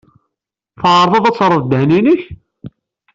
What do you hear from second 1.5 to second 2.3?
ddehn-nnek?